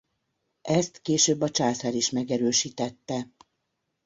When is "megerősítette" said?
2.09-3.27